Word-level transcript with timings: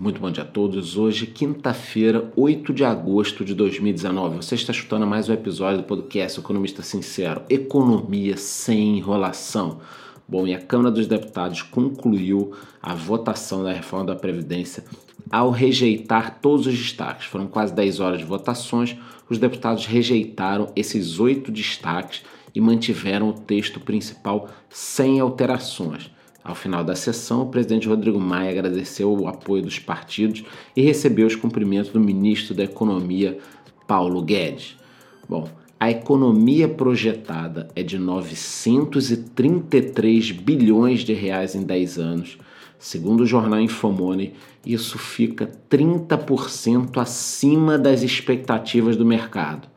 Muito 0.00 0.18
bom 0.18 0.30
dia 0.30 0.44
a 0.44 0.46
todos. 0.46 0.96
Hoje, 0.96 1.26
quinta-feira, 1.26 2.32
8 2.34 2.72
de 2.72 2.82
agosto 2.86 3.44
de 3.44 3.54
2019. 3.54 4.36
Você 4.36 4.54
está 4.54 4.72
escutando 4.72 5.06
mais 5.06 5.28
um 5.28 5.34
episódio 5.34 5.82
do 5.82 5.84
podcast 5.84 6.40
Economista 6.40 6.80
Sincero. 6.82 7.42
Economia 7.50 8.34
sem 8.38 8.96
enrolação. 8.96 9.82
Bom, 10.26 10.46
e 10.46 10.54
a 10.54 10.58
Câmara 10.58 10.90
dos 10.90 11.06
Deputados 11.06 11.60
concluiu 11.60 12.52
a 12.80 12.94
votação 12.94 13.62
da 13.62 13.74
reforma 13.74 14.06
da 14.06 14.16
Previdência 14.16 14.84
ao 15.30 15.50
rejeitar 15.50 16.40
todos 16.40 16.66
os 16.66 16.78
destaques. 16.78 17.26
Foram 17.26 17.46
quase 17.46 17.74
10 17.74 18.00
horas 18.00 18.20
de 18.20 18.24
votações. 18.24 18.96
Os 19.28 19.36
deputados 19.36 19.84
rejeitaram 19.84 20.72
esses 20.74 21.20
oito 21.20 21.52
destaques 21.52 22.22
e 22.54 22.60
mantiveram 22.60 23.28
o 23.28 23.34
texto 23.34 23.78
principal 23.78 24.48
sem 24.70 25.20
alterações. 25.20 26.10
Ao 26.42 26.54
final 26.54 26.82
da 26.82 26.96
sessão, 26.96 27.42
o 27.42 27.46
presidente 27.46 27.86
Rodrigo 27.86 28.18
Maia 28.18 28.50
agradeceu 28.50 29.12
o 29.12 29.28
apoio 29.28 29.62
dos 29.62 29.78
partidos 29.78 30.42
e 30.74 30.80
recebeu 30.80 31.26
os 31.26 31.36
cumprimentos 31.36 31.90
do 31.90 32.00
ministro 32.00 32.54
da 32.54 32.64
Economia, 32.64 33.36
Paulo 33.86 34.22
Guedes. 34.22 34.74
Bom, 35.28 35.46
a 35.78 35.90
economia 35.90 36.66
projetada 36.68 37.68
é 37.74 37.82
de 37.82 37.98
933 37.98 40.30
bilhões 40.32 41.00
de 41.00 41.12
reais 41.12 41.54
em 41.54 41.62
10 41.62 41.98
anos. 41.98 42.38
Segundo 42.78 43.20
o 43.20 43.26
jornal 43.26 43.60
Infomoney, 43.60 44.32
isso 44.64 44.98
fica 44.98 45.50
30% 45.70 46.96
acima 46.98 47.78
das 47.78 48.02
expectativas 48.02 48.96
do 48.96 49.04
mercado. 49.04 49.68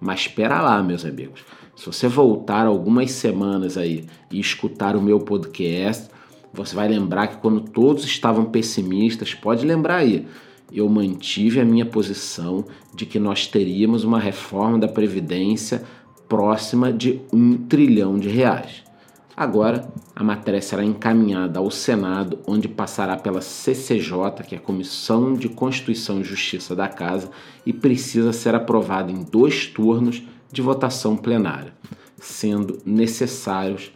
Mas 0.00 0.20
espera 0.20 0.60
lá, 0.60 0.80
meus 0.82 1.04
amigos. 1.04 1.44
Se 1.76 1.86
você 1.86 2.08
voltar 2.08 2.66
algumas 2.66 3.12
semanas 3.12 3.78
aí 3.78 4.04
e 4.30 4.38
escutar 4.38 4.94
o 4.96 5.02
meu 5.02 5.18
podcast, 5.20 6.12
você 6.52 6.74
vai 6.74 6.88
lembrar 6.88 7.28
que 7.28 7.36
quando 7.38 7.60
todos 7.60 8.04
estavam 8.04 8.44
pessimistas, 8.44 9.34
pode 9.34 9.66
lembrar 9.66 9.96
aí, 9.96 10.26
eu 10.72 10.88
mantive 10.88 11.60
a 11.60 11.64
minha 11.64 11.84
posição 11.84 12.64
de 12.94 13.04
que 13.04 13.18
nós 13.18 13.46
teríamos 13.46 14.04
uma 14.04 14.18
reforma 14.18 14.78
da 14.78 14.88
Previdência 14.88 15.82
próxima 16.28 16.92
de 16.92 17.20
um 17.32 17.56
trilhão 17.56 18.18
de 18.18 18.28
reais. 18.28 18.82
Agora, 19.36 19.90
a 20.14 20.22
matéria 20.22 20.60
será 20.60 20.84
encaminhada 20.84 21.58
ao 21.58 21.70
Senado, 21.70 22.38
onde 22.46 22.68
passará 22.68 23.16
pela 23.16 23.40
CCJ, 23.40 24.44
que 24.46 24.54
é 24.54 24.58
a 24.58 24.60
Comissão 24.60 25.34
de 25.34 25.48
Constituição 25.48 26.20
e 26.20 26.24
Justiça 26.24 26.76
da 26.76 26.86
Casa, 26.88 27.30
e 27.64 27.72
precisa 27.72 28.32
ser 28.32 28.54
aprovada 28.54 29.10
em 29.10 29.22
dois 29.22 29.66
turnos 29.66 30.22
de 30.50 30.60
votação 30.60 31.16
plenária, 31.16 31.72
sendo 32.18 32.78
necessários 32.84 33.90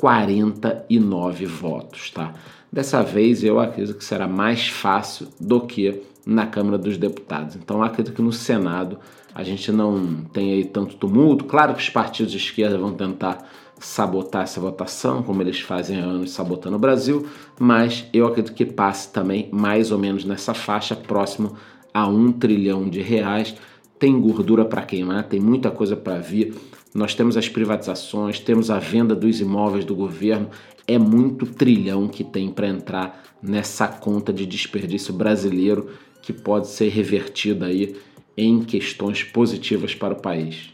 49 0.00 1.44
votos, 1.44 2.10
tá? 2.10 2.32
Dessa 2.72 3.02
vez 3.02 3.44
eu 3.44 3.60
acredito 3.60 3.98
que 3.98 4.04
será 4.04 4.26
mais 4.26 4.66
fácil 4.66 5.28
do 5.38 5.60
que 5.60 6.00
na 6.24 6.46
Câmara 6.46 6.78
dos 6.78 6.96
Deputados. 6.96 7.54
Então 7.54 7.82
acredito 7.82 8.14
que 8.14 8.22
no 8.22 8.32
Senado 8.32 8.96
a 9.34 9.42
gente 9.42 9.70
não 9.70 10.24
tem 10.32 10.54
aí 10.54 10.64
tanto 10.64 10.96
tumulto. 10.96 11.44
Claro 11.44 11.74
que 11.74 11.82
os 11.82 11.90
partidos 11.90 12.32
de 12.32 12.38
esquerda 12.38 12.78
vão 12.78 12.94
tentar 12.94 13.46
sabotar 13.78 14.44
essa 14.44 14.58
votação, 14.58 15.22
como 15.22 15.42
eles 15.42 15.60
fazem 15.60 16.00
há 16.00 16.04
anos 16.04 16.30
sabotando 16.30 16.76
o 16.76 16.78
Brasil, 16.78 17.26
mas 17.58 18.06
eu 18.10 18.26
acredito 18.26 18.54
que 18.54 18.64
passe 18.64 19.12
também 19.12 19.50
mais 19.52 19.92
ou 19.92 19.98
menos 19.98 20.24
nessa 20.24 20.54
faixa, 20.54 20.96
próximo 20.96 21.56
a 21.92 22.06
um 22.06 22.32
trilhão 22.32 22.88
de 22.88 23.02
reais. 23.02 23.54
Tem 24.00 24.20
gordura 24.20 24.64
para 24.64 24.82
queimar, 24.82 25.28
tem 25.28 25.38
muita 25.38 25.70
coisa 25.70 25.94
para 25.94 26.18
vir 26.18 26.56
nós 26.94 27.14
temos 27.14 27.36
as 27.36 27.48
privatizações, 27.48 28.40
temos 28.40 28.70
a 28.70 28.78
venda 28.78 29.14
dos 29.14 29.40
imóveis 29.40 29.84
do 29.84 29.94
governo. 29.94 30.50
É 30.86 30.98
muito 30.98 31.46
trilhão 31.46 32.08
que 32.08 32.24
tem 32.24 32.50
para 32.50 32.68
entrar 32.68 33.22
nessa 33.40 33.86
conta 33.86 34.32
de 34.32 34.44
desperdício 34.44 35.14
brasileiro 35.14 35.88
que 36.20 36.32
pode 36.32 36.66
ser 36.66 36.88
revertida 36.88 37.66
aí 37.66 37.96
em 38.36 38.62
questões 38.62 39.22
positivas 39.22 39.94
para 39.94 40.14
o 40.14 40.20
país. 40.20 40.70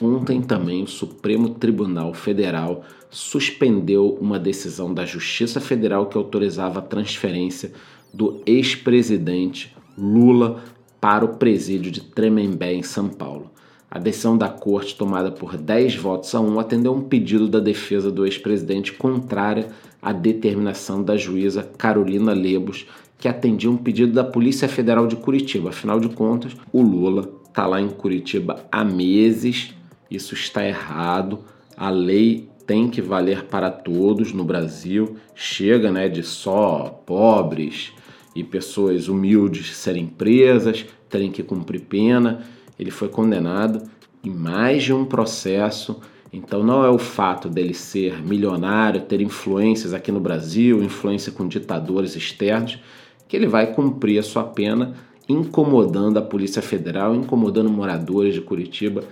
Ontem 0.00 0.40
também 0.40 0.82
o 0.82 0.86
Supremo 0.88 1.50
Tribunal 1.50 2.14
Federal 2.14 2.84
suspendeu 3.10 4.16
uma 4.20 4.38
decisão 4.38 4.92
da 4.92 5.04
Justiça 5.04 5.60
Federal 5.60 6.06
que 6.06 6.16
autorizava 6.16 6.78
a 6.78 6.82
transferência 6.82 7.72
do 8.12 8.42
ex-presidente 8.46 9.74
Lula 9.96 10.62
para 11.00 11.24
o 11.24 11.36
presídio 11.36 11.90
de 11.90 12.00
Tremembé, 12.00 12.74
em 12.74 12.82
São 12.82 13.08
Paulo. 13.08 13.50
A 13.90 13.98
decisão 13.98 14.36
da 14.36 14.48
corte, 14.48 14.96
tomada 14.96 15.30
por 15.30 15.56
10 15.56 15.96
votos 15.96 16.34
a 16.34 16.40
1, 16.40 16.60
atendeu 16.60 16.92
um 16.92 17.02
pedido 17.02 17.48
da 17.48 17.60
defesa 17.60 18.10
do 18.10 18.26
ex-presidente 18.26 18.92
contrária 18.92 19.68
à 20.02 20.12
determinação 20.12 21.02
da 21.02 21.16
juíza 21.16 21.62
Carolina 21.78 22.32
Lebos, 22.32 22.86
que 23.18 23.28
atendia 23.28 23.70
um 23.70 23.76
pedido 23.76 24.12
da 24.12 24.24
Polícia 24.24 24.68
Federal 24.68 25.06
de 25.06 25.16
Curitiba. 25.16 25.70
Afinal 25.70 26.00
de 26.00 26.08
contas, 26.08 26.52
o 26.72 26.82
Lula 26.82 27.30
está 27.48 27.66
lá 27.66 27.80
em 27.80 27.88
Curitiba 27.88 28.66
há 28.70 28.84
meses, 28.84 29.74
isso 30.10 30.34
está 30.34 30.66
errado, 30.66 31.38
a 31.76 31.88
lei 31.88 32.48
tem 32.66 32.90
que 32.90 33.00
valer 33.00 33.44
para 33.44 33.70
todos 33.70 34.32
no 34.32 34.44
Brasil, 34.44 35.16
chega 35.34 35.90
né, 35.90 36.08
de 36.08 36.22
só 36.22 37.02
pobres 37.06 37.92
e 38.36 38.44
pessoas 38.44 39.08
humildes 39.08 39.74
serem 39.76 40.06
presas, 40.06 40.84
terem 41.08 41.30
que 41.30 41.42
cumprir 41.42 41.80
pena 41.82 42.44
ele 42.78 42.90
foi 42.90 43.08
condenado 43.08 43.82
em 44.22 44.30
mais 44.30 44.84
de 44.84 44.92
um 44.92 45.04
processo. 45.04 46.00
Então 46.32 46.62
não 46.62 46.84
é 46.84 46.90
o 46.90 46.98
fato 46.98 47.48
dele 47.48 47.74
ser 47.74 48.22
milionário, 48.22 49.02
ter 49.02 49.20
influências 49.20 49.94
aqui 49.94 50.12
no 50.12 50.20
Brasil, 50.20 50.82
influência 50.82 51.32
com 51.32 51.48
ditadores 51.48 52.16
externos, 52.16 52.78
que 53.26 53.36
ele 53.36 53.46
vai 53.46 53.72
cumprir 53.72 54.18
a 54.18 54.22
sua 54.22 54.44
pena 54.44 54.94
incomodando 55.28 56.18
a 56.18 56.22
Polícia 56.22 56.62
Federal, 56.62 57.14
incomodando 57.14 57.68
moradores 57.70 58.34
de 58.34 58.40
Curitiba. 58.40 59.02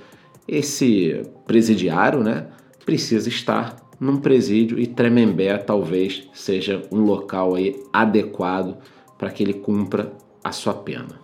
Esse 0.46 1.22
presidiário, 1.46 2.22
né, 2.22 2.46
precisa 2.84 3.28
estar 3.28 3.76
num 3.98 4.18
presídio 4.18 4.78
e 4.78 4.86
Tremembé 4.86 5.56
talvez 5.56 6.28
seja 6.32 6.82
um 6.92 7.00
local 7.00 7.54
aí 7.54 7.82
adequado 7.92 8.76
para 9.18 9.30
que 9.30 9.42
ele 9.42 9.54
cumpra 9.54 10.12
a 10.42 10.52
sua 10.52 10.74
pena. 10.74 11.20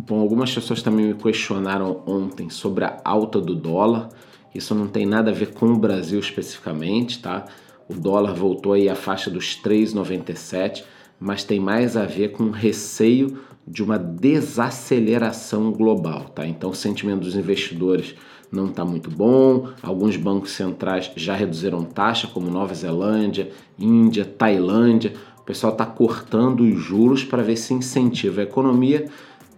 Bom, 0.00 0.20
algumas 0.20 0.54
pessoas 0.54 0.82
também 0.82 1.06
me 1.06 1.14
questionaram 1.14 2.02
ontem 2.06 2.48
sobre 2.48 2.84
a 2.84 2.98
alta 3.04 3.40
do 3.40 3.54
dólar. 3.54 4.08
Isso 4.54 4.74
não 4.74 4.86
tem 4.86 5.04
nada 5.04 5.30
a 5.30 5.34
ver 5.34 5.52
com 5.52 5.66
o 5.66 5.78
Brasil 5.78 6.18
especificamente, 6.18 7.20
tá? 7.20 7.44
O 7.88 7.94
dólar 7.94 8.34
voltou 8.34 8.72
aí 8.72 8.88
à 8.88 8.94
faixa 8.94 9.30
dos 9.30 9.60
3,97, 9.62 10.84
mas 11.20 11.44
tem 11.44 11.60
mais 11.60 11.96
a 11.96 12.06
ver 12.06 12.32
com 12.32 12.50
receio 12.50 13.38
de 13.66 13.82
uma 13.82 13.98
desaceleração 13.98 15.70
global, 15.72 16.24
tá? 16.30 16.46
Então 16.46 16.70
o 16.70 16.74
sentimento 16.74 17.20
dos 17.20 17.36
investidores 17.36 18.14
não 18.50 18.66
está 18.66 18.84
muito 18.84 19.10
bom. 19.10 19.68
Alguns 19.82 20.16
bancos 20.16 20.52
centrais 20.52 21.10
já 21.16 21.34
reduziram 21.34 21.84
taxa, 21.84 22.26
como 22.26 22.50
Nova 22.50 22.74
Zelândia, 22.74 23.50
Índia, 23.78 24.24
Tailândia. 24.24 25.12
Pessoal 25.48 25.72
está 25.72 25.86
cortando 25.86 26.60
os 26.60 26.78
juros 26.78 27.24
para 27.24 27.42
ver 27.42 27.56
se 27.56 27.72
incentiva 27.72 28.42
a 28.42 28.44
economia 28.44 29.08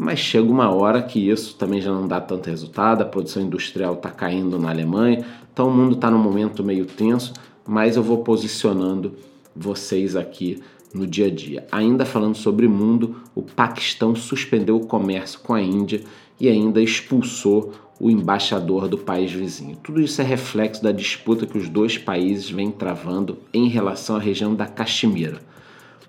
mas 0.00 0.18
chega 0.18 0.50
uma 0.50 0.70
hora 0.70 1.02
que 1.02 1.28
isso 1.28 1.54
também 1.56 1.78
já 1.78 1.92
não 1.92 2.08
dá 2.08 2.18
tanto 2.18 2.48
resultado, 2.48 3.02
a 3.02 3.04
produção 3.04 3.42
industrial 3.42 3.92
está 3.92 4.08
caindo 4.08 4.58
na 4.58 4.70
Alemanha, 4.70 5.26
então 5.52 5.68
o 5.68 5.70
mundo 5.70 5.94
está 5.94 6.10
num 6.10 6.18
momento 6.18 6.64
meio 6.64 6.86
tenso, 6.86 7.34
mas 7.66 7.96
eu 7.96 8.02
vou 8.02 8.24
posicionando 8.24 9.14
vocês 9.54 10.16
aqui 10.16 10.62
no 10.94 11.06
dia 11.06 11.26
a 11.26 11.30
dia. 11.30 11.66
Ainda 11.70 12.06
falando 12.06 12.34
sobre 12.34 12.66
mundo, 12.66 13.16
o 13.34 13.42
Paquistão 13.42 14.16
suspendeu 14.16 14.76
o 14.76 14.86
comércio 14.86 15.40
com 15.40 15.52
a 15.52 15.60
Índia 15.60 16.00
e 16.40 16.48
ainda 16.48 16.80
expulsou 16.80 17.74
o 18.00 18.10
embaixador 18.10 18.88
do 18.88 18.96
país 18.96 19.30
vizinho. 19.30 19.76
Tudo 19.82 20.00
isso 20.00 20.22
é 20.22 20.24
reflexo 20.24 20.82
da 20.82 20.92
disputa 20.92 21.46
que 21.46 21.58
os 21.58 21.68
dois 21.68 21.98
países 21.98 22.48
vêm 22.48 22.70
travando 22.70 23.36
em 23.52 23.68
relação 23.68 24.16
à 24.16 24.18
região 24.18 24.54
da 24.54 24.64
Caxemira. 24.64 25.42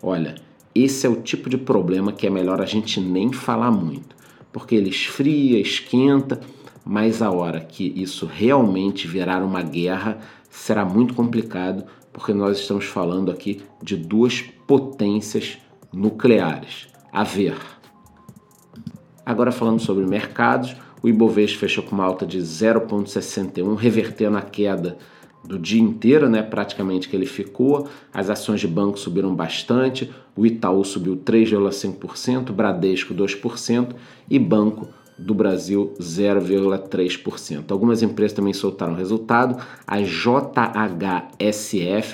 Olha, 0.01 0.35
esse 0.73 1.05
é 1.05 1.09
o 1.09 1.17
tipo 1.17 1.49
de 1.49 1.57
problema 1.57 2.11
que 2.11 2.25
é 2.25 2.29
melhor 2.29 2.61
a 2.61 2.65
gente 2.65 2.99
nem 2.99 3.31
falar 3.31 3.71
muito, 3.71 4.15
porque 4.51 4.73
ele 4.73 4.89
esfria, 4.89 5.59
esquenta, 5.59 6.39
mas 6.83 7.21
a 7.21 7.29
hora 7.29 7.59
que 7.59 7.93
isso 7.95 8.25
realmente 8.25 9.07
virar 9.07 9.43
uma 9.43 9.61
guerra 9.61 10.19
será 10.49 10.83
muito 10.83 11.13
complicado, 11.13 11.83
porque 12.11 12.33
nós 12.33 12.59
estamos 12.59 12.85
falando 12.85 13.31
aqui 13.31 13.61
de 13.81 13.95
duas 13.95 14.41
potências 14.65 15.57
nucleares. 15.93 16.87
A 17.11 17.23
ver. 17.23 17.55
Agora 19.25 19.51
falando 19.51 19.79
sobre 19.79 20.05
mercados, 20.05 20.75
o 21.03 21.07
Ibovespa 21.07 21.59
fechou 21.59 21.83
com 21.83 21.95
uma 21.95 22.05
alta 22.05 22.25
de 22.25 22.39
0,61, 22.39 23.75
revertendo 23.75 24.37
a 24.37 24.41
queda 24.41 24.97
do 25.43 25.57
dia 25.57 25.81
inteiro, 25.81 26.29
né, 26.29 26.41
praticamente 26.41 27.09
que 27.09 27.15
ele 27.15 27.25
ficou. 27.25 27.87
As 28.13 28.29
ações 28.29 28.59
de 28.59 28.67
banco 28.67 28.99
subiram 28.99 29.33
bastante. 29.35 30.11
O 30.35 30.45
Itaú 30.45 30.83
subiu 30.83 31.17
3,5%, 31.17 32.51
Bradesco 32.51 33.13
2% 33.13 33.95
e 34.29 34.37
Banco 34.37 34.87
do 35.17 35.33
Brasil 35.33 35.93
0,3%. 35.99 37.71
Algumas 37.71 38.01
empresas 38.01 38.33
também 38.33 38.53
soltaram 38.53 38.95
resultado. 38.95 39.61
A 39.85 40.01
JHSF 40.01 40.47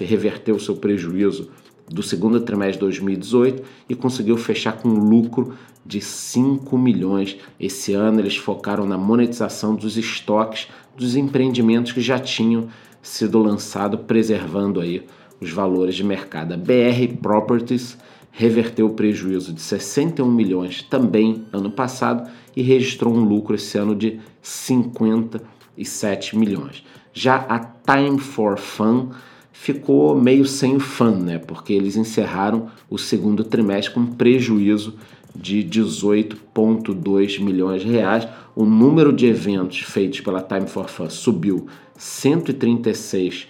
reverteu 0.04 0.60
seu 0.60 0.76
prejuízo 0.76 1.50
do 1.88 2.04
segundo 2.04 2.42
trimestre 2.42 2.74
de 2.74 2.80
2018 2.80 3.64
e 3.88 3.96
conseguiu 3.96 4.36
fechar 4.38 4.74
com 4.74 4.90
lucro 4.90 5.54
de 5.86 6.02
5 6.02 6.78
milhões. 6.78 7.38
Esse 7.58 7.94
ano 7.94 8.20
eles 8.20 8.36
focaram 8.36 8.86
na 8.86 8.98
monetização 8.98 9.74
dos 9.74 9.96
estoques 9.96 10.68
dos 10.98 11.16
empreendimentos 11.16 11.94
que 11.94 12.02
já 12.02 12.20
tinham 12.20 12.68
sido 13.08 13.40
lançados, 13.40 14.00
preservando 14.08 14.80
aí 14.80 15.06
os 15.40 15.52
valores 15.52 15.96
de 15.96 16.04
mercado. 16.04 16.54
A 16.54 16.58
BR 16.58 17.18
Properties 17.22 17.98
reverteu 18.32 18.88
o 18.88 18.94
prejuízo 18.94 19.52
de 19.54 19.62
61 19.62 20.30
milhões 20.30 20.84
também 20.84 21.46
ano 21.52 21.72
passado 21.72 22.30
e 22.56 22.62
registrou 22.62 23.14
um 23.14 23.24
lucro 23.24 23.56
esse 23.56 23.78
ano 23.78 23.96
de 23.96 24.20
57 24.42 26.38
milhões. 26.38 26.84
Já 27.14 27.38
a 27.50 27.60
Time 27.60 28.20
for 28.20 28.58
Fun 28.58 29.10
ficou 29.52 30.16
meio 30.16 30.46
sem 30.46 30.78
fã, 30.80 31.12
né? 31.12 31.40
Porque 31.40 31.74
eles 31.74 31.96
encerraram 31.96 32.68
o 32.90 32.98
segundo 32.98 33.44
trimestre 33.44 33.94
com 33.94 34.06
prejuízo 34.06 34.96
de 35.38 35.64
18,2 35.64 37.40
milhões 37.40 37.82
de 37.82 37.88
reais. 37.88 38.28
O 38.56 38.66
número 38.66 39.14
de 39.14 39.28
eventos 39.28 39.80
feitos 39.80 40.22
pela 40.22 40.42
Time 40.42 40.68
for 40.68 40.90
Fun 40.90 41.10
subiu 41.10 41.68
136%, 41.98 43.48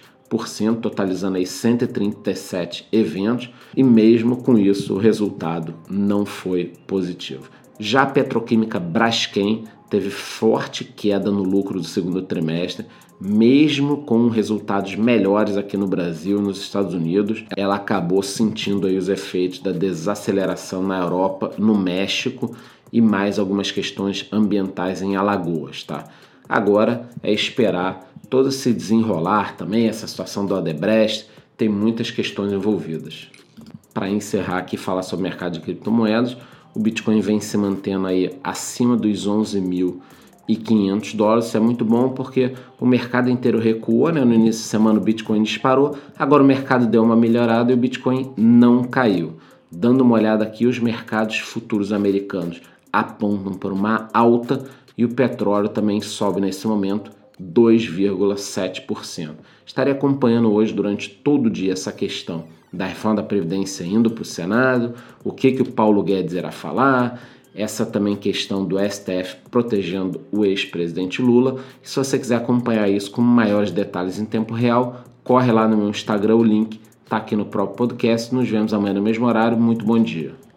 totalizando 0.80 1.38
aí 1.38 1.46
137 1.46 2.86
eventos, 2.92 3.50
e 3.74 3.82
mesmo 3.82 4.36
com 4.36 4.58
isso 4.58 4.94
o 4.94 4.98
resultado 4.98 5.74
não 5.88 6.26
foi 6.26 6.74
positivo. 6.86 7.50
Já 7.80 8.02
a 8.02 8.06
petroquímica 8.06 8.78
Braskem 8.78 9.64
teve 9.88 10.10
forte 10.10 10.84
queda 10.84 11.30
no 11.30 11.42
lucro 11.42 11.80
do 11.80 11.86
segundo 11.86 12.20
trimestre, 12.22 12.84
mesmo 13.20 13.98
com 13.98 14.28
resultados 14.28 14.94
melhores 14.94 15.56
aqui 15.56 15.76
no 15.76 15.86
Brasil 15.86 16.38
e 16.38 16.42
nos 16.42 16.60
Estados 16.60 16.94
Unidos, 16.94 17.44
ela 17.56 17.76
acabou 17.76 18.22
sentindo 18.22 18.86
aí 18.86 18.96
os 18.96 19.08
efeitos 19.08 19.58
da 19.58 19.72
desaceleração 19.72 20.82
na 20.82 20.98
Europa, 20.98 21.52
no 21.58 21.76
México 21.76 22.54
e 22.92 23.00
mais 23.00 23.38
algumas 23.38 23.70
questões 23.70 24.26
ambientais 24.32 25.02
em 25.02 25.16
Alagoas, 25.16 25.82
tá? 25.82 26.08
Agora 26.48 27.08
é 27.22 27.32
esperar 27.32 28.08
todo 28.30 28.52
se 28.52 28.72
desenrolar 28.72 29.56
também, 29.56 29.88
essa 29.88 30.06
situação 30.06 30.46
do 30.46 30.54
Odebrecht, 30.54 31.28
tem 31.56 31.68
muitas 31.68 32.10
questões 32.10 32.52
envolvidas. 32.52 33.28
Para 33.92 34.08
encerrar 34.08 34.58
aqui 34.58 34.76
falar 34.76 35.02
sobre 35.02 35.26
o 35.26 35.28
mercado 35.28 35.54
de 35.54 35.60
criptomoedas, 35.60 36.36
o 36.74 36.78
Bitcoin 36.78 37.20
vem 37.20 37.40
se 37.40 37.56
mantendo 37.56 38.06
aí 38.06 38.38
acima 38.44 38.96
dos 38.96 39.26
11.500 40.48 41.16
dólares. 41.16 41.46
Isso 41.46 41.56
é 41.56 41.60
muito 41.60 41.84
bom 41.84 42.10
porque 42.10 42.54
o 42.80 42.86
mercado 42.86 43.30
inteiro 43.30 43.58
recuou, 43.58 44.10
né? 44.12 44.24
No 44.24 44.34
início 44.34 44.62
da 44.62 44.68
semana 44.68 44.98
o 44.98 45.02
Bitcoin 45.02 45.42
disparou, 45.42 45.96
agora 46.18 46.42
o 46.42 46.46
mercado 46.46 46.86
deu 46.86 47.02
uma 47.02 47.16
melhorada 47.16 47.70
e 47.70 47.74
o 47.74 47.78
Bitcoin 47.78 48.32
não 48.36 48.84
caiu. 48.84 49.34
Dando 49.70 50.00
uma 50.00 50.14
olhada 50.14 50.44
aqui, 50.44 50.66
os 50.66 50.78
mercados 50.78 51.38
futuros 51.38 51.92
americanos 51.92 52.62
apontam 52.92 53.52
para 53.52 53.72
uma 53.72 54.08
alta 54.14 54.64
e 54.96 55.04
o 55.04 55.10
petróleo 55.10 55.68
também 55.68 56.00
sobe 56.00 56.40
nesse 56.40 56.66
momento 56.66 57.10
2,7%. 57.40 59.30
Estarei 59.64 59.92
acompanhando 59.92 60.50
hoje 60.50 60.72
durante 60.72 61.10
todo 61.10 61.46
o 61.46 61.50
dia 61.50 61.74
essa 61.74 61.92
questão 61.92 62.44
da 62.72 62.86
reforma 62.86 63.16
da 63.16 63.22
Previdência 63.22 63.84
indo 63.84 64.10
para 64.10 64.22
o 64.22 64.26
Senado, 64.26 64.94
o 65.24 65.32
que, 65.32 65.52
que 65.52 65.62
o 65.62 65.72
Paulo 65.72 66.02
Guedes 66.02 66.34
irá 66.34 66.50
falar, 66.50 67.22
essa 67.58 67.84
também 67.84 68.14
questão 68.14 68.64
do 68.64 68.78
STF 68.78 69.36
protegendo 69.50 70.20
o 70.30 70.44
ex-presidente 70.44 71.20
Lula. 71.20 71.56
E 71.82 71.88
se 71.88 71.96
você 71.96 72.18
quiser 72.18 72.36
acompanhar 72.36 72.88
isso 72.88 73.10
com 73.10 73.20
maiores 73.20 73.72
detalhes 73.72 74.18
em 74.18 74.24
tempo 74.24 74.54
real, 74.54 75.04
corre 75.24 75.50
lá 75.50 75.66
no 75.66 75.76
meu 75.76 75.88
Instagram, 75.88 76.36
o 76.36 76.44
link 76.44 76.80
está 77.04 77.16
aqui 77.16 77.34
no 77.34 77.44
próprio 77.44 77.76
podcast. 77.76 78.34
Nos 78.34 78.48
vemos 78.48 78.72
amanhã 78.72 78.94
no 78.94 79.02
mesmo 79.02 79.26
horário. 79.26 79.58
Muito 79.58 79.84
bom 79.84 79.98
dia. 79.98 80.47